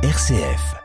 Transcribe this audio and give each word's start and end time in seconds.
RCF. 0.00 0.76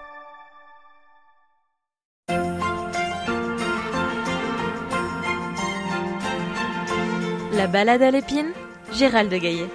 La 7.53 7.67
balade 7.67 8.01
à 8.01 8.09
l'épine, 8.09 8.53
Gérald 8.91 9.31
de 9.31 9.37
Gaillet. 9.37 9.69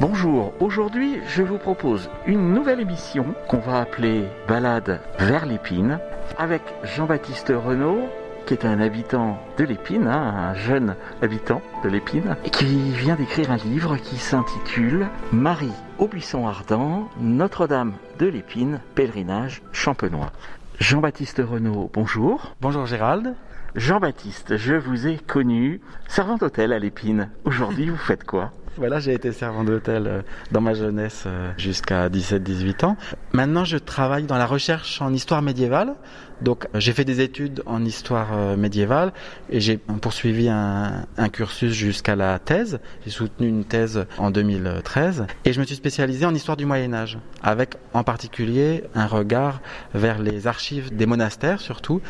Bonjour, 0.00 0.54
aujourd'hui 0.58 1.20
je 1.28 1.44
vous 1.44 1.58
propose 1.58 2.10
une 2.26 2.52
nouvelle 2.52 2.80
émission 2.80 3.36
qu'on 3.46 3.58
va 3.58 3.78
appeler 3.78 4.24
Balade 4.48 5.00
vers 5.20 5.46
l'épine 5.46 6.00
avec 6.36 6.62
Jean-Baptiste 6.82 7.52
Renaud 7.54 8.08
qui 8.48 8.54
est 8.54 8.64
un 8.64 8.80
habitant 8.80 9.38
de 9.58 9.64
l'épine, 9.64 10.06
hein, 10.06 10.52
un 10.52 10.54
jeune 10.54 10.96
habitant 11.20 11.60
de 11.84 11.90
l'épine, 11.90 12.34
et 12.46 12.48
qui 12.48 12.92
vient 12.92 13.14
d'écrire 13.14 13.50
un 13.50 13.58
livre 13.58 13.98
qui 13.98 14.16
s'intitule 14.16 15.06
Marie 15.32 15.74
au 15.98 16.08
buisson 16.08 16.48
ardent, 16.48 17.10
Notre-Dame 17.20 17.92
de 18.18 18.26
l'épine, 18.26 18.80
pèlerinage 18.94 19.60
champenois. 19.72 20.32
Jean-Baptiste 20.80 21.42
Renaud, 21.46 21.90
bonjour. 21.92 22.54
Bonjour 22.62 22.86
Gérald. 22.86 23.34
Jean-Baptiste, 23.74 24.56
je 24.56 24.76
vous 24.76 25.06
ai 25.06 25.18
connu 25.18 25.82
servant 26.06 26.36
d'hôtel 26.36 26.72
à 26.72 26.78
l'épine. 26.78 27.28
Aujourd'hui, 27.44 27.90
vous 27.90 27.98
faites 27.98 28.24
quoi? 28.24 28.52
Voilà, 28.78 29.00
j'ai 29.00 29.12
été 29.12 29.32
servant 29.32 29.64
d'hôtel 29.64 30.06
euh, 30.06 30.22
dans 30.52 30.60
ma 30.60 30.72
jeunesse 30.72 31.24
euh, 31.26 31.50
jusqu'à 31.58 32.08
17-18 32.08 32.84
ans. 32.84 32.96
Maintenant, 33.32 33.64
je 33.64 33.76
travaille 33.76 34.22
dans 34.22 34.38
la 34.38 34.46
recherche 34.46 35.02
en 35.02 35.12
histoire 35.12 35.42
médiévale. 35.42 35.94
Donc, 36.40 36.68
j'ai 36.74 36.92
fait 36.92 37.04
des 37.04 37.20
études 37.20 37.62
en 37.66 37.84
histoire 37.84 38.28
euh, 38.32 38.56
médiévale 38.56 39.12
et 39.50 39.60
j'ai 39.60 39.76
poursuivi 39.78 40.48
un, 40.48 41.06
un 41.16 41.28
cursus 41.28 41.72
jusqu'à 41.72 42.14
la 42.14 42.38
thèse. 42.38 42.78
J'ai 43.04 43.10
soutenu 43.10 43.48
une 43.48 43.64
thèse 43.64 44.06
en 44.16 44.30
2013 44.30 45.26
et 45.44 45.52
je 45.52 45.60
me 45.60 45.64
suis 45.64 45.74
spécialisé 45.74 46.24
en 46.24 46.34
histoire 46.34 46.56
du 46.56 46.64
Moyen 46.64 46.94
Âge, 46.94 47.18
avec 47.42 47.74
en 47.98 48.04
particulier 48.04 48.84
un 48.94 49.06
regard 49.06 49.60
vers 49.94 50.18
les 50.18 50.46
archives 50.46 50.94
des 50.94 51.06
monastères 51.06 51.60
surtout 51.60 52.00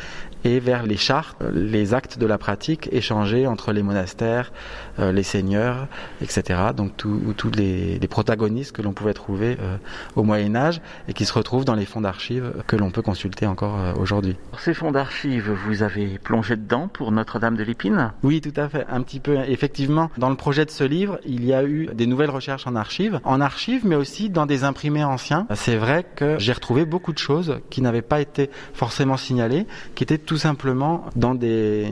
et 0.45 0.59
vers 0.59 0.83
les 0.83 0.95
chartes, 0.95 1.37
les 1.53 1.93
actes 1.93 2.17
de 2.17 2.25
la 2.25 2.37
pratique 2.37 2.87
échangés 2.93 3.45
entre 3.45 3.73
les 3.73 3.83
monastères, 3.83 4.53
les 4.97 5.23
seigneurs, 5.23 5.87
etc 6.21 6.59
donc 6.73 6.95
tous 6.97 7.51
les, 7.51 7.99
protagonistes 8.09 8.71
que 8.71 8.81
l'on 8.81 8.93
pouvait 8.93 9.13
trouver 9.13 9.57
euh, 9.61 9.77
au 10.15 10.23
Moyen 10.23 10.55
Âge 10.55 10.81
et 11.07 11.13
qui 11.13 11.25
se 11.25 11.33
retrouvent 11.33 11.65
dans 11.65 11.75
les 11.75 11.85
fonds 11.85 12.01
d'archives 12.01 12.53
que 12.65 12.75
l'on 12.75 12.89
peut 12.89 13.03
consulter 13.03 13.45
encore 13.45 13.77
euh, 13.79 13.93
aujourd'hui. 13.93 14.35
Ces 14.57 14.73
fonds 14.73 14.91
d'archives, 14.91 15.51
vous 15.51 15.83
avez 15.83 16.17
plongé 16.17 16.55
dedans 16.55 16.87
pour 16.87 17.11
Notre-Dame 17.11 17.55
de 17.55 17.63
l'Épine? 17.63 18.11
Oui, 18.23 18.41
tout 18.41 18.59
à 18.59 18.67
fait, 18.67 18.85
un 18.89 19.01
petit 19.01 19.19
peu. 19.19 19.37
Effectivement, 19.47 20.09
dans 20.17 20.29
le 20.29 20.35
projet 20.35 20.65
de 20.65 20.71
ce 20.71 20.83
livre, 20.83 21.19
il 21.25 21.45
y 21.45 21.53
a 21.53 21.63
eu 21.63 21.87
des 21.93 22.07
nouvelles 22.07 22.31
recherches 22.31 22.65
en 22.65 22.75
archives, 22.75 23.19
en 23.23 23.41
archives, 23.41 23.85
mais 23.85 23.95
aussi 23.95 24.29
dans 24.29 24.47
des 24.47 24.63
imprimés 24.63 25.03
anciens. 25.03 25.45
C'est 25.53 25.77
vrai 25.79 26.05
que 26.15 26.37
j'ai 26.39 26.53
retrouvé 26.53 26.85
beaucoup 26.85 27.13
de 27.13 27.17
choses 27.17 27.59
qui 27.69 27.81
n'avaient 27.81 28.01
pas 28.01 28.21
été 28.21 28.49
forcément 28.73 29.17
signalées, 29.17 29.65
qui 29.95 30.03
étaient 30.03 30.17
tout 30.17 30.37
simplement 30.37 31.05
dans 31.15 31.35
des, 31.35 31.89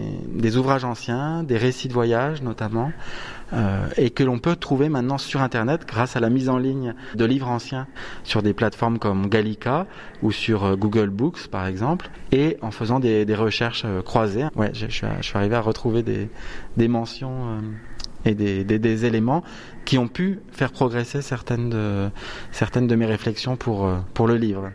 ouvrages 0.57 0.85
anciens, 0.85 1.43
des 1.43 1.57
récits 1.57 1.87
de 1.87 1.93
voyage 1.93 2.41
notamment. 2.41 2.91
Euh, 3.53 3.87
et 3.95 4.09
que 4.09 4.25
l'on 4.25 4.39
peut 4.39 4.57
trouver 4.57 4.89
maintenant 4.89 5.17
sur 5.17 5.41
Internet 5.41 5.85
grâce 5.87 6.17
à 6.17 6.19
la 6.19 6.29
mise 6.29 6.49
en 6.49 6.57
ligne 6.57 6.93
de 7.15 7.23
livres 7.23 7.47
anciens 7.47 7.87
sur 8.25 8.43
des 8.43 8.53
plateformes 8.53 8.99
comme 8.99 9.29
Gallica 9.29 9.87
ou 10.21 10.33
sur 10.33 10.65
euh, 10.65 10.75
Google 10.75 11.11
Books 11.11 11.47
par 11.47 11.65
exemple, 11.65 12.09
et 12.33 12.57
en 12.61 12.71
faisant 12.71 12.99
des, 12.99 13.23
recherches 13.35 13.83
euh, 13.85 14.01
croisées. 14.01 14.43
Ouais, 14.57 14.71
je, 14.73 14.87
suis, 14.87 15.07
arrivé 15.33 15.55
à 15.55 15.61
retrouver 15.61 16.03
des 16.03 16.87
mentions 16.89 17.61
et 18.27 18.35
des, 18.35 19.05
éléments 19.05 19.43
qui 19.85 19.97
ont 19.97 20.07
pu 20.07 20.39
faire 20.51 20.71
progresser 20.71 21.21
certaines 21.21 21.69
de, 21.69 22.95
mes 22.95 23.05
réflexions 23.05 23.55
pour, 23.55 23.89
pour 24.13 24.27
le 24.27 24.35
livre. 24.35 24.71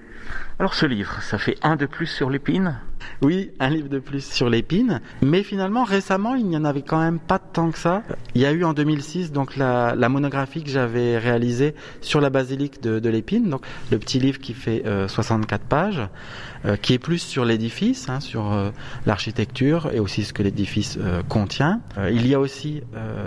Alors 0.58 0.74
ce 0.74 0.86
livre, 0.86 1.20
ça 1.22 1.38
fait 1.38 1.56
un 1.62 1.76
de 1.76 1.86
plus 1.86 2.06
sur 2.06 2.30
l'épine 2.30 2.78
Oui, 3.22 3.50
un 3.60 3.70
livre 3.70 3.88
de 3.88 3.98
plus 3.98 4.24
sur 4.24 4.48
l'épine. 4.48 5.00
Mais 5.22 5.42
finalement, 5.42 5.84
récemment, 5.84 6.34
il 6.34 6.46
n'y 6.46 6.56
en 6.56 6.64
avait 6.64 6.82
quand 6.82 7.00
même 7.00 7.18
pas 7.18 7.38
tant 7.38 7.70
que 7.70 7.78
ça. 7.78 8.02
Il 8.34 8.40
y 8.40 8.46
a 8.46 8.52
eu 8.52 8.64
en 8.64 8.72
2006 8.72 9.32
donc 9.32 9.56
la, 9.56 9.94
monographie 10.08 10.62
que 10.62 10.70
j'avais 10.70 11.18
réalisée 11.18 11.74
sur 12.00 12.20
la 12.20 12.30
basilique 12.30 12.82
de, 12.82 13.08
l'épine, 13.08 13.48
donc 13.48 13.64
le 13.90 13.98
petit 13.98 14.18
livre 14.18 14.38
qui 14.38 14.54
fait 14.54 14.82
64 15.08 15.62
euh, 15.62 15.64
pages, 15.68 16.08
euh, 16.64 16.76
qui 16.76 16.94
est 16.94 16.98
plus 16.98 17.18
sur 17.18 17.44
l'édifice, 17.44 18.08
hein, 18.08 18.20
sur 18.20 18.52
euh, 18.52 18.70
l'architecture 19.06 19.90
et 19.92 20.00
aussi 20.00 20.24
ce 20.24 20.32
que 20.32 20.42
l'édifice 20.42 20.98
contient. 21.28 21.80
il 22.10 22.26
y 22.26 22.34
a 22.34 22.40
aussi 22.40 22.82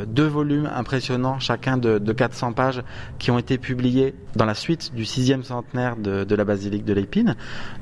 deux 0.08 0.28
volumes 0.28 0.70
impressionnants, 0.74 1.40
chacun 1.40 1.78
de, 1.78 2.12
400 2.12 2.54
pages, 2.54 2.84
qui 3.20 3.32
ont 3.32 3.40
été 3.40 3.58
publiés 3.58 4.14
dans 4.36 4.46
la 4.46 4.54
suite 4.54 4.94
du 4.96 5.06
sixième 5.06 5.44
centenaire 5.44 5.96
de, 5.98 6.24
de 6.24 6.36
la 6.36 6.46
basilique 6.46 6.86
de 6.86 6.94
l'Épine, 6.94 7.36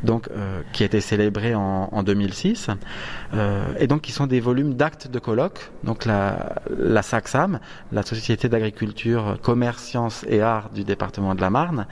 donc 0.03 0.29
qui 0.71 0.83
a 0.83 0.85
été 0.85 1.01
célébré 1.01 1.55
en, 1.55 1.82
en 1.91 2.03
2006, 2.03 2.69
euh, 3.33 3.63
et 3.79 3.87
donc 3.87 4.01
qui 4.01 4.11
sont 4.11 4.27
des 4.27 4.39
volumes 4.39 4.75
d'actes 4.75 5.07
de 5.07 5.19
colloques. 5.19 5.71
Donc 5.83 6.05
la, 6.05 7.01
SACSAM, 7.01 7.59
la 7.91 8.03
Société 8.03 8.49
d'agriculture, 8.49 9.37
commerce, 9.41 9.83
sciences 9.83 10.25
et 10.27 10.41
arts 10.41 10.69
du 10.69 10.83
département 10.83 11.35
de 11.35 11.41
la 11.41 11.49
Marne, 11.49 11.87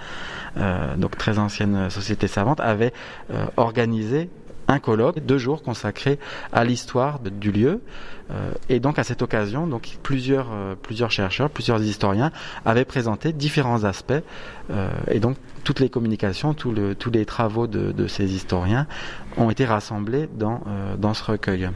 euh, 0.57 0.95
donc 0.95 1.17
très 1.17 1.39
ancienne 1.39 1.89
société 1.89 2.27
savante, 2.27 2.59
avait 2.59 2.93
euh, 3.31 3.45
organisé 3.57 4.29
un 4.71 4.79
colloque, 4.79 5.19
deux 5.19 5.37
jours 5.37 5.61
consacrés 5.61 6.19
à 6.51 6.63
l'histoire 6.63 7.19
du 7.19 7.51
lieu. 7.51 7.81
Euh, 8.31 8.51
et 8.69 8.79
donc 8.79 8.97
à 8.97 9.03
cette 9.03 9.21
occasion, 9.21 9.67
donc 9.67 9.97
plusieurs, 10.03 10.49
euh, 10.51 10.75
plusieurs 10.81 11.11
chercheurs, 11.11 11.49
plusieurs 11.49 11.81
historiens 11.81 12.31
avaient 12.65 12.85
présenté 12.85 13.33
différents 13.33 13.83
aspects. 13.83 14.13
Euh, 14.71 14.89
et 15.09 15.19
donc 15.19 15.37
toutes 15.63 15.79
les 15.79 15.89
communications, 15.89 16.53
tous 16.53 16.73
les 17.11 17.25
travaux 17.25 17.67
de, 17.67 17.91
de, 17.91 18.07
ces 18.07 18.33
historiens 18.33 18.87
ont 19.37 19.49
été 19.49 19.65
rassemblés 19.65 20.27
dans, 20.33 20.61
dans 20.97 21.13
ce 21.13 21.23
recueil. 21.23 21.69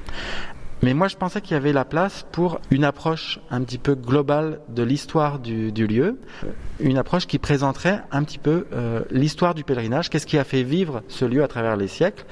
Mais 0.85 0.93
moi, 0.93 1.07
je 1.07 1.15
pensais 1.15 1.41
qu'il 1.41 1.55
y 1.55 1.57
avait 1.57 1.73
la 1.73 1.83
place 1.83 2.27
pour 2.31 2.61
une 2.69 2.83
approche 2.83 3.39
un 3.49 3.63
petit 3.63 3.79
peu 3.79 3.95
globale 3.95 4.59
de 4.69 4.83
l'histoire 4.83 5.39
du, 5.39 5.71
lieu, 5.71 6.19
une 6.79 6.99
approche 6.99 7.25
qui 7.25 7.39
présenterait 7.39 8.03
un 8.11 8.23
petit 8.23 8.37
peu 8.37 8.67
euh, 8.71 9.01
l'histoire 9.09 9.55
du 9.55 9.63
pèlerinage, 9.63 10.11
qu'est-ce 10.11 10.27
qui 10.27 10.37
a 10.37 10.43
fait 10.43 10.61
vivre 10.61 11.01
ce 11.07 11.25
lieu 11.25 11.43
à 11.43 11.47
travers 11.47 11.75
les 11.75 11.87
siècles, 11.87 12.23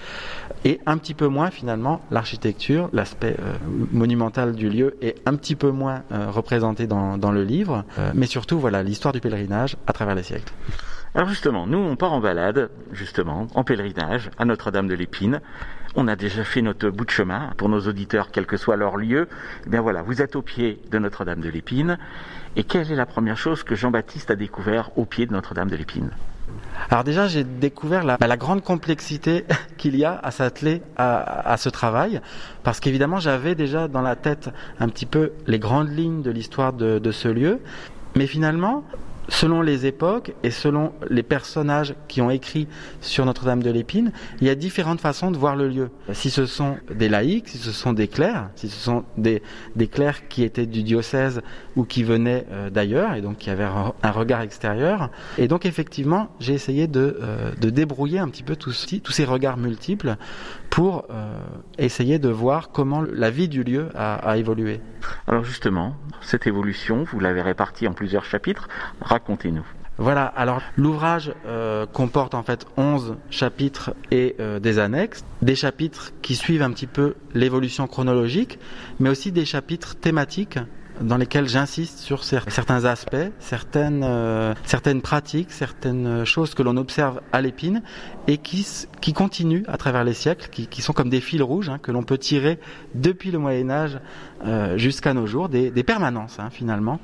et 0.65 0.79
un 0.85 0.99
petit 0.99 1.15
peu 1.15 1.25
moins 1.25 1.49
finalement 1.49 2.01
l'architecture, 2.11 2.91
l'aspect 2.93 3.35
euh, 3.39 3.55
monumental 3.91 4.53
du 4.53 4.69
lieu 4.69 4.97
est 5.01 5.15
un 5.25 5.33
petit 5.33 5.55
peu 5.55 5.71
moins 5.71 6.03
euh, 6.11 6.29
représenté 6.29 6.85
dans, 6.85 7.17
dans, 7.17 7.31
le 7.31 7.43
livre, 7.43 7.83
mais 8.13 8.27
surtout 8.27 8.59
voilà 8.59 8.83
l'histoire 8.83 9.15
du 9.15 9.19
pèlerinage 9.19 9.77
à 9.87 9.93
travers 9.93 10.13
les 10.13 10.21
siècles. 10.21 10.53
Alors 11.15 11.27
justement, 11.27 11.65
nous 11.65 11.79
on 11.79 11.95
part 11.95 12.13
en 12.13 12.19
balade, 12.19 12.69
justement, 12.91 13.47
en 13.55 13.63
pèlerinage 13.63 14.29
à 14.37 14.45
Notre-Dame 14.45 14.87
de 14.87 14.93
l'Épine. 14.93 15.41
On 15.95 16.07
a 16.07 16.15
déjà 16.15 16.43
fait 16.43 16.61
notre 16.61 16.89
bout 16.89 17.05
de 17.05 17.11
chemin 17.11 17.51
pour 17.57 17.69
nos 17.69 17.81
auditeurs, 17.81 18.29
quel 18.31 18.47
que 18.47 18.57
soit 18.57 18.75
leur 18.75 18.97
lieu. 18.97 19.27
Eh 19.65 19.69
bien 19.69 19.81
voilà, 19.81 20.01
vous 20.01 20.21
êtes 20.21 20.35
au 20.35 20.41
pied 20.41 20.79
de 20.89 20.97
Notre-Dame 20.97 21.39
de 21.39 21.49
l'Épine. 21.49 21.99
Et 22.55 22.63
quelle 22.63 22.91
est 22.91 22.95
la 22.95 23.05
première 23.05 23.37
chose 23.37 23.63
que 23.63 23.75
Jean-Baptiste 23.75 24.31
a 24.31 24.35
découvert 24.35 24.89
au 24.97 25.05
pied 25.05 25.27
de 25.27 25.33
Notre-Dame 25.33 25.69
de 25.69 25.75
l'Épine? 25.75 26.09
Alors 26.89 27.03
déjà, 27.03 27.27
j'ai 27.27 27.43
découvert 27.43 28.03
la, 28.03 28.37
grande 28.37 28.63
complexité 28.63 29.45
qu'il 29.77 29.95
y 29.95 30.03
a 30.03 30.19
à 30.21 30.31
s'atteler 30.31 30.81
à, 30.97 31.55
ce 31.57 31.69
travail, 31.69 32.21
parce 32.63 32.79
qu'évidemment, 32.79 33.19
j'avais 33.19 33.55
déjà 33.55 33.87
dans 33.87 34.01
la 34.01 34.15
tête 34.15 34.49
un 34.79 34.89
petit 34.89 35.05
peu 35.05 35.31
les 35.47 35.59
grandes 35.59 35.89
lignes 35.89 36.21
de 36.21 36.31
l'histoire 36.31 36.73
de 36.73 37.11
ce 37.11 37.27
lieu, 37.27 37.59
mais 38.15 38.27
finalement, 38.27 38.83
selon 39.29 39.61
les 39.61 39.85
époques 39.85 40.33
et 40.43 40.51
selon 40.51 40.93
les 41.09 41.23
personnages 41.23 41.95
qui 42.07 42.21
ont 42.21 42.29
écrit 42.29 42.67
sur 43.01 43.25
Notre-Dame 43.25 43.63
de 43.63 43.69
l'Épine, 43.69 44.11
il 44.41 44.47
y 44.47 44.49
a 44.49 44.55
différentes 44.55 45.01
façons 45.01 45.31
de 45.31 45.37
voir 45.37 45.55
le 45.55 45.67
lieu. 45.67 45.89
Si 46.11 46.29
ce 46.29 46.45
sont 46.45 46.77
des 46.93 47.09
laïcs, 47.09 47.47
si 47.47 47.57
ce 47.57 47.71
sont 47.71 47.93
des 47.93 48.07
clercs, 48.07 48.49
si 48.55 48.69
ce 48.69 48.79
sont 48.79 49.03
des, 49.17 49.41
clercs 49.91 50.27
qui 50.27 50.43
étaient 50.43 50.65
du 50.65 50.83
diocèse 50.83 51.41
ou 51.75 51.83
qui 51.83 52.03
venaient 52.03 52.45
euh, 52.51 52.69
d'ailleurs 52.69 53.15
et 53.15 53.21
donc 53.21 53.37
qui 53.37 53.49
avaient 53.49 53.63
un 53.63 54.11
regard 54.11 54.41
extérieur. 54.41 55.09
Et 55.37 55.47
donc 55.47 55.65
effectivement, 55.65 56.29
j'ai 56.39 56.53
essayé 56.53 56.87
de, 56.87 57.17
euh, 57.21 57.51
débrouiller 57.59 58.19
un 58.19 58.29
petit 58.29 58.43
peu 58.43 58.55
tous, 58.55 58.73
ces 59.09 59.25
regards 59.25 59.57
multiples 59.57 60.15
pour 60.69 61.05
euh, 61.09 61.37
essayer 61.77 62.19
de 62.19 62.29
voir 62.29 62.71
comment 62.71 63.01
la 63.01 63.29
vie 63.29 63.47
du 63.47 63.63
lieu 63.63 63.89
a 63.95 64.37
évolué. 64.37 64.81
Alors 65.27 65.43
justement, 65.43 65.95
cette 66.21 66.47
évolution, 66.47 67.03
vous 67.03 67.19
l'avez 67.19 67.41
répartie 67.41 67.87
en 67.87 67.93
plusieurs 67.93 68.25
chapitres. 68.25 68.67
Racontez-nous. 69.01 69.65
Voilà, 69.97 70.25
alors 70.25 70.61
l'ouvrage 70.75 71.33
euh, 71.45 71.85
comporte 71.85 72.33
en 72.33 72.41
fait 72.41 72.65
11 72.77 73.15
chapitres 73.29 73.93
et 74.09 74.35
euh, 74.39 74.59
des 74.59 74.79
annexes, 74.79 75.23
des 75.43 75.55
chapitres 75.55 76.11
qui 76.23 76.35
suivent 76.35 76.63
un 76.63 76.71
petit 76.71 76.87
peu 76.87 77.13
l'évolution 77.35 77.85
chronologique, 77.85 78.57
mais 78.99 79.09
aussi 79.09 79.31
des 79.31 79.45
chapitres 79.45 79.95
thématiques 79.95 80.57
dans 81.01 81.17
lesquels 81.17 81.47
j'insiste 81.47 81.99
sur 81.99 82.23
certains 82.23 82.85
aspects, 82.85 83.15
certaines, 83.39 84.03
euh, 84.03 84.53
certaines 84.65 85.01
pratiques, 85.01 85.51
certaines 85.51 86.25
choses 86.25 86.53
que 86.53 86.61
l'on 86.61 86.77
observe 86.77 87.21
à 87.31 87.41
l'épine 87.41 87.81
et 88.27 88.37
qui, 88.37 88.65
qui 89.01 89.13
continuent 89.13 89.63
à 89.67 89.77
travers 89.77 90.03
les 90.03 90.13
siècles, 90.13 90.49
qui, 90.51 90.67
qui 90.67 90.81
sont 90.81 90.93
comme 90.93 91.09
des 91.09 91.19
fils 91.19 91.41
rouges 91.41 91.69
hein, 91.69 91.79
que 91.81 91.91
l'on 91.91 92.03
peut 92.03 92.17
tirer 92.17 92.59
depuis 92.95 93.31
le 93.31 93.39
Moyen 93.39 93.69
Âge 93.69 93.99
euh, 94.45 94.77
jusqu'à 94.77 95.13
nos 95.13 95.25
jours, 95.25 95.49
des, 95.49 95.71
des 95.71 95.83
permanences 95.83 96.39
hein, 96.39 96.49
finalement. 96.51 96.99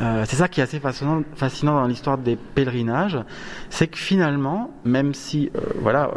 Euh, 0.00 0.24
c'est 0.26 0.36
ça 0.36 0.48
qui 0.48 0.60
est 0.60 0.64
assez 0.64 0.80
fascinant, 0.80 1.22
dans 1.74 1.86
l'histoire 1.86 2.18
des 2.18 2.36
pèlerinages, 2.36 3.18
c'est 3.68 3.88
que 3.88 3.98
finalement, 3.98 4.70
même 4.84 5.12
si 5.14 5.50
euh, 5.54 5.60
voilà, 5.80 6.10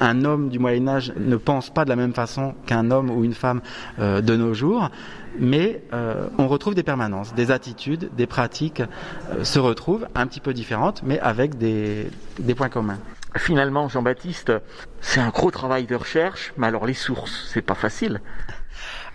un 0.00 0.24
homme 0.24 0.48
du 0.48 0.58
Moyen 0.58 0.88
Âge 0.88 1.12
ne 1.18 1.36
pense 1.36 1.70
pas 1.70 1.84
de 1.84 1.90
la 1.90 1.96
même 1.96 2.14
façon 2.14 2.54
qu'un 2.66 2.90
homme 2.90 3.10
ou 3.10 3.24
une 3.24 3.34
femme 3.34 3.60
de 3.98 4.36
nos 4.36 4.54
jours, 4.54 4.90
mais 5.38 5.82
euh, 5.92 6.21
on 6.38 6.48
retrouve 6.48 6.74
des 6.74 6.82
permanences, 6.82 7.34
des 7.34 7.50
attitudes, 7.50 8.10
des 8.14 8.26
pratiques 8.26 8.82
euh, 9.30 9.44
se 9.44 9.58
retrouvent 9.58 10.06
un 10.14 10.26
petit 10.26 10.40
peu 10.40 10.54
différentes, 10.54 11.02
mais 11.02 11.18
avec 11.20 11.58
des, 11.58 12.10
des 12.38 12.54
points 12.54 12.68
communs. 12.68 12.98
Finalement, 13.36 13.88
Jean-Baptiste, 13.88 14.52
c'est 15.00 15.20
un 15.20 15.30
gros 15.30 15.50
travail 15.50 15.86
de 15.86 15.94
recherche, 15.94 16.52
mais 16.56 16.66
alors 16.66 16.86
les 16.86 16.94
sources, 16.94 17.48
c'est 17.48 17.62
pas 17.62 17.74
facile. 17.74 18.20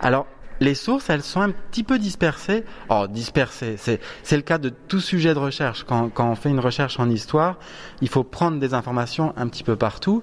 Alors, 0.00 0.26
les 0.60 0.74
sources, 0.74 1.10
elles 1.10 1.22
sont 1.22 1.40
un 1.40 1.50
petit 1.50 1.84
peu 1.84 1.98
dispersées. 1.98 2.64
Oh, 2.88 3.06
dispersées, 3.08 3.76
c'est, 3.76 4.00
le 4.36 4.42
cas 4.42 4.58
de 4.58 4.68
tout 4.70 5.00
sujet 5.00 5.34
de 5.34 5.38
recherche. 5.38 5.84
Quand, 5.84 6.10
on 6.18 6.34
fait 6.34 6.50
une 6.50 6.60
recherche 6.60 6.98
en 6.98 7.08
histoire, 7.08 7.58
il 8.00 8.08
faut 8.08 8.24
prendre 8.24 8.58
des 8.58 8.74
informations 8.74 9.32
un 9.36 9.48
petit 9.48 9.64
peu 9.64 9.76
partout. 9.76 10.22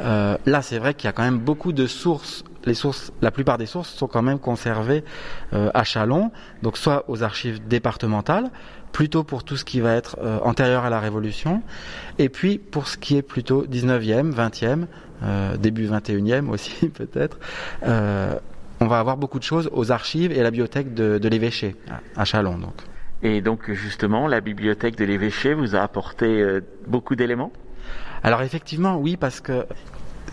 Euh, 0.00 0.36
là, 0.46 0.62
c'est 0.62 0.78
vrai 0.78 0.94
qu'il 0.94 1.06
y 1.06 1.08
a 1.08 1.12
quand 1.12 1.22
même 1.22 1.38
beaucoup 1.38 1.72
de 1.72 1.86
sources. 1.86 2.44
Les 2.64 2.74
sources, 2.74 3.12
la 3.20 3.30
plupart 3.30 3.58
des 3.58 3.66
sources 3.66 3.90
sont 3.90 4.06
quand 4.06 4.22
même 4.22 4.38
conservées 4.38 5.04
euh, 5.52 5.70
à 5.74 5.84
Chalon, 5.84 6.30
donc 6.62 6.78
soit 6.78 7.04
aux 7.08 7.22
archives 7.22 7.66
départementales, 7.68 8.50
plutôt 8.92 9.22
pour 9.22 9.44
tout 9.44 9.58
ce 9.58 9.66
qui 9.66 9.80
va 9.80 9.92
être 9.94 10.16
euh, 10.22 10.38
antérieur 10.40 10.84
à 10.84 10.90
la 10.90 10.98
Révolution, 10.98 11.62
et 12.18 12.30
puis 12.30 12.56
pour 12.56 12.88
ce 12.88 12.96
qui 12.96 13.16
est 13.16 13.22
plutôt 13.22 13.66
19e, 13.66 14.32
20e, 14.32 14.86
euh, 15.22 15.58
début 15.58 15.86
21e 15.86 16.48
aussi 16.48 16.88
peut-être, 16.94 17.38
on 18.84 18.86
va 18.86 18.98
avoir 18.98 19.16
beaucoup 19.16 19.38
de 19.38 19.44
choses 19.44 19.70
aux 19.72 19.90
archives 19.92 20.30
et 20.30 20.40
à 20.40 20.42
la 20.42 20.50
bibliothèque 20.50 20.92
de, 20.92 21.28
l'évêché 21.28 21.74
à 22.16 22.24
Chalon. 22.24 22.58
Donc. 22.58 22.74
Et 23.22 23.40
donc 23.40 23.72
justement, 23.72 24.28
la 24.28 24.40
bibliothèque 24.42 24.96
de 24.96 25.06
l'évêché 25.06 25.54
vous 25.54 25.74
a 25.74 25.80
apporté 25.80 26.26
euh, 26.26 26.60
beaucoup 26.86 27.16
d'éléments? 27.16 27.52
Alors 28.22 28.42
effectivement, 28.42 28.96
oui, 28.98 29.16
parce 29.16 29.40
que 29.40 29.66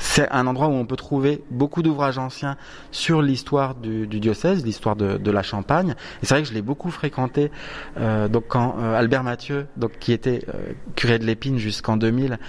c'est 0.02 0.30
un 0.32 0.48
endroit 0.48 0.68
où 0.68 0.72
on 0.74 0.86
peut 0.86 0.96
trouver 0.96 1.44
beaucoup 1.52 1.84
d'ouvrages 1.84 2.18
anciens 2.18 2.58
sur 2.90 3.22
l'histoire 3.22 3.76
du, 3.76 4.08
diocèse, 4.08 4.66
l'histoire 4.66 4.96
de, 4.96 5.32
la 5.32 5.44
Champagne. 5.44 5.96
Et 6.22 6.26
c'est 6.26 6.34
vrai 6.34 6.42
que 6.42 6.50
je 6.50 6.54
l'ai 6.54 6.64
beaucoup 6.64 6.90
fréquenté. 6.90 7.52
Euh, 7.98 8.28
donc 8.28 8.46
quand 8.48 8.76
euh, 8.80 8.98
Albert 8.98 9.24
Mathieu, 9.24 9.68
donc 9.78 9.92
qui 10.00 10.12
était 10.12 10.44
euh, 10.50 10.74
curé 10.96 11.20
de 11.20 11.26
l'Épine 11.26 11.58
jusqu'en 11.58 11.98
2000, 11.98 12.40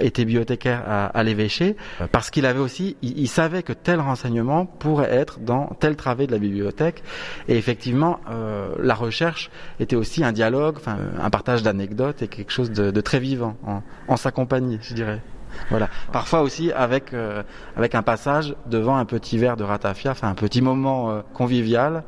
était 0.00 0.24
bibliothécaire 0.24 0.82
à, 0.86 1.22
l'évêché, 1.22 1.76
parce 2.12 2.30
qu'il 2.30 2.44
avait 2.44 2.60
aussi, 2.60 2.96
il, 3.00 3.26
savait 3.26 3.62
que 3.62 3.72
tel 3.72 4.00
renseignement 4.00 4.66
pourrait 4.66 5.10
être 5.10 5.40
dans 5.40 5.68
tel 5.80 5.96
travée 5.96 6.26
de 6.26 6.32
la 6.32 6.38
bibliothèque. 6.38 7.02
Et 7.48 7.56
effectivement, 7.56 8.20
la 8.78 8.94
recherche 8.94 9.50
était 9.80 9.96
aussi 9.96 10.22
un 10.22 10.32
dialogue, 10.32 10.76
un 10.86 11.30
partage 11.30 11.62
d'anecdotes 11.62 12.20
et 12.22 12.28
quelque 12.28 12.52
chose 12.52 12.70
de, 12.70 13.00
très 13.00 13.18
vivant 13.18 13.56
en 14.08 14.16
sa 14.16 14.30
compagnie, 14.30 14.78
je 14.82 14.94
dirais. 14.94 15.22
Voilà. 15.70 15.88
Parfois 16.12 16.42
aussi 16.42 16.72
avec 16.72 17.12
euh, 17.12 17.42
avec 17.76 17.94
un 17.94 18.02
passage 18.02 18.54
devant 18.66 18.96
un 18.96 19.04
petit 19.04 19.38
verre 19.38 19.56
de 19.56 19.64
ratafia, 19.64 20.10
enfin 20.12 20.28
un 20.28 20.34
petit 20.34 20.62
moment 20.62 21.10
euh, 21.10 21.20
convivial. 21.34 22.04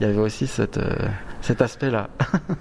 Il 0.00 0.06
y 0.06 0.10
avait 0.10 0.18
aussi 0.18 0.46
cette, 0.46 0.78
euh, 0.78 0.96
cet 1.42 1.62
aspect-là. 1.62 2.08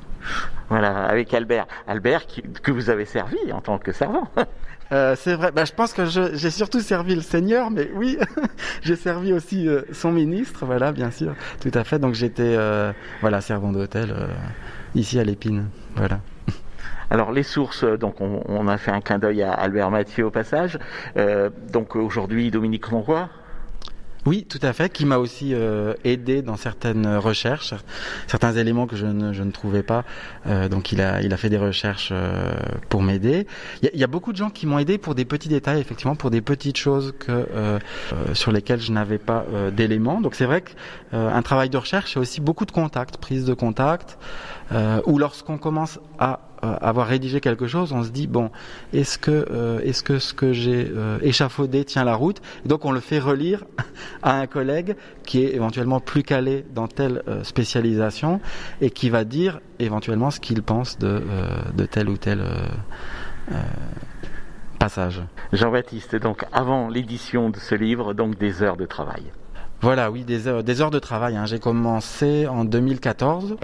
voilà, 0.70 1.06
avec 1.06 1.34
Albert. 1.34 1.66
Albert 1.88 2.24
que 2.62 2.72
vous 2.72 2.90
avez 2.90 3.06
servi 3.06 3.38
en 3.52 3.62
tant 3.62 3.80
que 3.80 3.92
servant. 3.92 4.30
c'est 5.16 5.36
vrai. 5.36 5.52
Bah, 5.52 5.66
je 5.66 5.72
pense 5.72 5.94
que 5.94 6.06
j'ai 6.06 6.52
surtout 6.52 6.82
servi 6.82 7.16
le 7.16 7.22
Seigneur, 7.22 7.72
mais 7.72 7.90
oui, 7.96 8.18
j'ai 8.82 8.96
servi 8.96 9.34
aussi 9.34 9.68
son 9.92 10.12
ministre. 10.12 10.66
Voilà, 10.66 10.92
bien 10.92 11.10
sûr, 11.10 11.34
tout 11.62 11.72
à 11.74 11.84
fait. 11.84 11.98
Donc 11.98 12.14
j'étais 12.14 12.58
voilà 13.22 13.42
servant 13.42 13.72
d'hôtel 13.72 14.14
ici 14.94 15.20
à 15.20 15.24
l'Épine. 15.24 15.70
Voilà. 15.96 16.20
Alors 17.12 17.34
les 17.34 17.44
sources, 17.44 17.84
euh, 17.84 17.98
donc 17.98 18.22
on, 18.22 18.68
a 18.70 18.78
fait 18.78 18.92
un 18.92 19.02
clin 19.02 19.20
d'œil 19.20 19.44
à 19.44 19.52
Albert 19.52 19.92
Mathieu 19.92 20.26
au 20.26 20.32
passage. 20.32 20.80
Euh, 21.18 21.50
donc 21.72 21.98
aujourd'hui 21.98 22.50
Dominique 22.52 22.86
Ronroy, 22.86 23.28
oui, 24.28 24.46
tout 24.48 24.60
à 24.62 24.72
fait, 24.72 24.92
qui 24.92 25.06
m'a 25.06 25.18
aussi 25.18 25.56
euh, 25.56 25.96
aidé 26.04 26.44
dans 26.44 26.56
certaines 26.56 27.08
recherches, 27.16 27.74
certains 28.28 28.54
éléments 28.54 28.86
que 28.86 28.96
je 28.96 29.08
ne, 29.08 29.34
je 29.34 29.42
ne 29.42 29.50
trouvais 29.50 29.82
pas. 29.82 30.04
Euh, 30.46 30.70
donc 30.70 30.92
il 30.92 31.02
a, 31.02 31.24
il 31.24 31.34
a 31.34 31.38
fait 31.38 31.50
des 31.50 31.58
recherches 31.58 32.10
euh, 32.12 32.52
pour 32.90 33.02
m'aider. 33.02 33.48
Il 33.82 33.90
y, 33.92 33.98
y, 33.98 34.04
a 34.04 34.08
beaucoup 34.08 34.32
de 34.32 34.38
gens 34.38 34.52
qui 34.52 34.68
m'ont 34.68 34.78
aidé 34.78 35.00
pour 35.00 35.16
des 35.16 35.26
petits 35.26 35.50
détails, 35.50 35.82
effectivement, 35.82 36.16
pour 36.16 36.30
des 36.30 36.42
petites 36.42 36.78
choses 36.78 37.16
que 37.18 37.80
sur 38.34 38.52
lesquelles 38.52 38.82
je 38.82 38.92
n'avais 38.92 39.18
pas 39.18 39.46
d'éléments. 39.72 40.22
Donc 40.22 40.36
c'est 40.36 40.46
vrai 40.46 40.62
qu'un 40.62 41.42
travail 41.42 41.70
de 41.70 41.78
recherche, 41.78 42.14
c'est 42.14 42.20
aussi 42.20 42.42
beaucoup 42.42 42.66
de 42.66 42.72
contacts, 42.72 43.18
prise 43.18 43.46
de 43.46 43.54
contact, 43.54 44.18
ou 45.06 45.18
lorsqu'on 45.18 45.58
commence 45.58 46.00
à 46.20 46.40
avoir 46.62 47.08
rédigé 47.08 47.40
quelque 47.40 47.68
chose, 47.68 47.92
on 47.92 48.04
se 48.04 48.10
dit 48.10 48.28
bon, 48.28 48.52
est-ce 48.94 49.18
que 49.18 49.82
est-ce 49.84 50.04
que 50.04 50.20
ce 50.20 50.34
que 50.34 50.54
j'ai 50.54 50.92
échafaudé 51.22 51.86
tient 51.86 52.04
la 52.04 52.16
route? 52.16 52.42
Donc 52.66 52.86
on 52.86 52.92
le 52.92 53.00
fait 53.00 53.20
relire 53.20 53.64
à 54.24 54.40
un 54.40 54.48
collègue 54.48 54.96
qui 55.26 55.44
est 55.44 55.56
éventuellement 55.56 56.00
plus 56.00 56.24
calé 56.24 56.66
dans 56.74 56.88
telle 56.88 57.24
euh, 57.28 57.44
spécialisation 57.44 58.42
et 58.82 58.90
qui 58.90 59.10
va 59.10 59.24
dire 59.24 59.60
éventuellement 59.80 60.32
ce 60.32 60.40
qu'il 60.40 60.62
pense 60.62 60.98
de, 60.98 61.08
euh, 61.08 61.48
de 61.74 61.86
tel 61.86 62.10
ou 62.10 62.18
tel 62.18 62.42
euh, 62.42 63.56
passage. 64.80 65.22
Jean-Baptiste, 65.54 66.16
donc 66.16 66.46
avant 66.52 66.90
l'édition 66.90 67.50
de 67.50 67.58
ce 67.58 67.76
livre, 67.76 68.14
donc 68.14 68.38
des 68.38 68.62
heures 68.64 68.78
de 68.78 68.86
travail. 68.86 69.32
Voilà, 69.82 70.12
oui, 70.12 70.24
des 70.24 70.48
heures, 70.48 70.64
des 70.64 70.80
heures 70.80 70.92
de 70.92 71.00
travail. 71.00 71.36
Hein. 71.36 71.46
J'ai 71.48 71.58
commencé 71.58 72.46
en 72.46 72.66
2014 72.66 73.56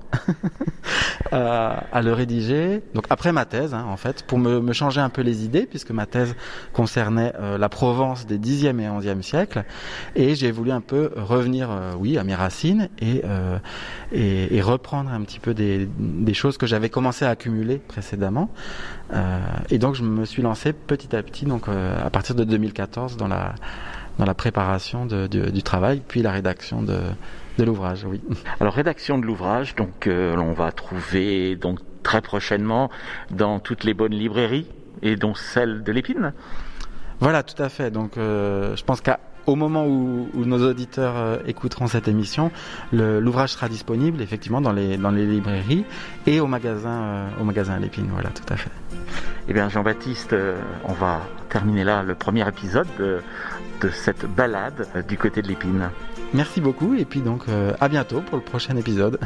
à, 1.32 2.02
le 2.02 2.12
rédiger, 2.12 2.82
donc 2.96 3.06
après 3.12 3.32
ma 3.32 3.46
thèse, 3.46 3.76
hein, 3.76 3.86
en 3.88 3.98
fait, 3.98 4.24
pour 4.24 4.40
me, 4.40 4.74
changer 4.74 5.00
un 5.00 5.10
peu 5.10 5.22
les 5.22 5.46
idées, 5.46 5.68
puisque 5.68 5.92
ma 5.92 6.08
thèse 6.08 6.36
concernait 6.74 7.34
euh, 7.40 7.60
la 7.60 7.70
Provence 7.70 8.26
des 8.26 8.40
10e 8.40 8.80
et 8.80 8.88
11e 8.88 9.22
siècles, 9.22 9.64
et 10.16 10.34
j'ai 10.34 10.50
voulu 10.50 10.72
un 10.72 10.82
peu 10.82 11.12
revenir, 11.16 11.70
euh, 11.70 11.94
oui, 11.96 12.18
à 12.18 12.24
mes 12.24 12.36
racines 12.36 12.90
euh, 13.04 13.60
et, 14.12 14.56
et, 14.56 14.62
reprendre 14.62 15.12
un 15.12 15.22
petit 15.22 15.40
peu 15.40 15.54
des, 15.54 15.88
des 16.00 16.34
choses 16.34 16.58
que 16.58 16.66
j'avais 16.66 16.90
commencé 16.90 17.26
à 17.26 17.30
accumuler 17.30 17.78
précédemment. 17.78 18.50
et 19.70 19.78
donc 19.78 19.96
je 19.96 20.04
me 20.04 20.26
suis 20.26 20.42
lancé 20.42 20.74
petit 20.74 21.16
à 21.16 21.22
petit, 21.22 21.46
donc 21.46 21.68
à 21.68 22.10
partir 22.10 22.34
de 22.34 22.44
2014, 22.44 23.18
dans 23.18 23.28
la 23.28 23.54
dans 24.18 24.26
la 24.26 24.34
préparation 24.34 25.06
de, 25.06 25.28
du 25.28 25.64
travail, 25.64 26.02
puis 26.08 26.22
la 26.22 26.32
rédaction 26.32 26.82
de, 26.82 27.00
de 27.58 27.64
l'ouvrage, 27.64 28.06
oui. 28.06 28.22
Alors 28.60 28.74
rédaction 28.74 29.18
de 29.18 29.26
l'ouvrage, 29.26 29.76
donc 29.76 30.08
euh, 30.08 30.36
on 30.38 30.54
va 30.54 30.72
trouver 30.72 31.56
donc 31.56 31.80
très 32.04 32.22
prochainement 32.22 32.90
dans 33.32 33.60
toutes 33.60 33.84
les 33.84 33.94
bonnes 33.94 34.14
librairies 34.14 34.68
et 35.02 35.16
dont 35.16 35.36
celle 35.36 35.84
de 35.84 35.92
l'Épine. 35.92 36.34
Voilà, 37.20 37.44
tout 37.44 37.62
à 37.62 37.70
fait. 37.70 37.92
Donc 37.92 38.18
euh, 38.18 38.76
je 38.76 38.84
pense 38.84 39.02
qu'au 39.48 39.56
moment 39.56 39.86
où, 39.86 40.30
où, 40.34 40.46
nos 40.46 40.68
auditeurs 40.68 41.16
euh, 41.16 41.38
écouteront 41.48 41.88
cette 41.88 42.08
émission, 42.08 42.52
l'ouvrage 42.92 43.54
sera 43.54 43.70
disponible 43.70 44.22
effectivement 44.22 44.62
dans 44.62 44.74
les, 44.74 44.98
dans 44.98 45.12
les 45.12 45.26
librairies 45.26 45.86
et 46.26 46.40
au 46.40 46.48
magasin, 46.48 47.30
au 47.40 47.44
magasin 47.46 47.74
à 47.76 47.80
l'Épine. 47.80 48.10
Voilà, 48.12 48.30
tout 48.30 48.54
à 48.54 48.58
fait. 48.58 48.72
Eh 49.48 49.54
bien 49.54 49.70
Jean-Baptiste, 49.70 50.36
on 50.84 50.94
va 50.94 51.22
terminer 51.50 51.86
là 51.86 52.04
le 52.04 52.16
premier 52.16 52.46
épisode 52.48 52.88
de 53.00 53.22
de 53.82 53.90
cette 53.90 54.26
balade 54.26 54.88
du 55.08 55.18
côté 55.18 55.42
de 55.42 55.48
l'épine. 55.48 55.90
Merci 56.34 56.62
beaucoup 56.62 56.94
et 56.96 57.06
puis 57.06 57.22
donc 57.22 57.44
euh, 57.48 57.74
à 57.80 57.88
bientôt 57.88 58.22
pour 58.22 58.38
le 58.38 58.44
prochain 58.44 58.76
épisode. 58.76 59.20